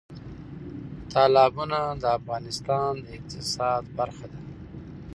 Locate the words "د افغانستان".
2.01-2.91